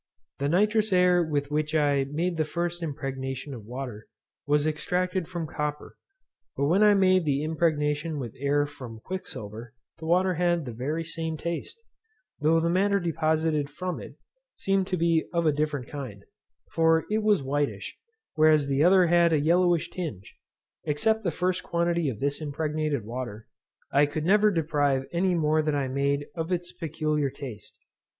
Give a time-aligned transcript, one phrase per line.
[0.39, 4.07] The nitrous air with which I made the first impregnation of water
[4.47, 5.95] was extracted from copper;
[6.57, 11.03] but when I made the impregnation with air from quicksilver, the water had the very
[11.03, 11.83] same taste,
[12.39, 14.15] though the matter deposited from it
[14.55, 16.25] seemed to be of a different kind;
[16.71, 17.95] for it was whitish,
[18.33, 20.35] whereas the other had a yellowish tinge.
[20.83, 23.45] Except the first quantity of this impregnated water,
[23.91, 27.77] I could never deprive any more that I made of its peculiar taste.